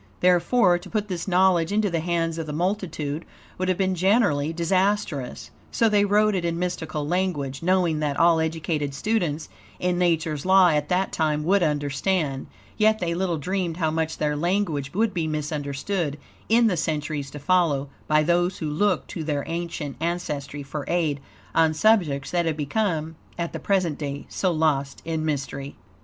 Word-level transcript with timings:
Therefore, 0.19 0.79
to 0.79 0.89
put 0.89 1.09
this 1.09 1.27
knowledge 1.27 1.71
into 1.71 1.91
the 1.91 1.99
hands 1.99 2.39
of 2.39 2.47
the 2.47 2.53
multitude 2.53 3.23
would 3.59 3.69
have 3.69 3.77
been 3.77 3.93
generally 3.93 4.51
disastrous. 4.51 5.51
So 5.71 5.87
they 5.89 6.05
wrote 6.05 6.33
it 6.33 6.43
in 6.43 6.57
mystical 6.57 7.07
language, 7.07 7.61
knowing 7.61 7.99
that 7.99 8.17
all 8.17 8.39
educated 8.39 8.95
students 8.95 9.47
in 9.79 9.99
Nature's 9.99 10.43
laws, 10.43 10.73
at 10.73 10.89
that 10.89 11.11
time, 11.11 11.43
would 11.43 11.61
understand; 11.61 12.47
yet 12.79 12.97
they 12.97 13.13
little 13.13 13.37
dreamed 13.37 13.77
how 13.77 13.91
much 13.91 14.17
their 14.17 14.35
language 14.35 14.91
would 14.95 15.13
be 15.13 15.27
misunderstood 15.27 16.17
in 16.49 16.65
the 16.65 16.77
centuries 16.77 17.29
to 17.29 17.37
follow, 17.37 17.87
by 18.07 18.23
those 18.23 18.57
who 18.57 18.71
look 18.71 19.05
to 19.05 19.23
their 19.23 19.43
ancient 19.45 19.97
ancestry 19.99 20.63
for 20.63 20.83
aid 20.87 21.19
on 21.53 21.75
subjects 21.75 22.31
that 22.31 22.47
have 22.47 22.57
become 22.57 23.17
at 23.37 23.53
the 23.53 23.59
present 23.59 23.99
day 23.99 24.25
so 24.29 24.49
lost 24.51 25.03
in 25.05 25.23
mystery. 25.23 25.75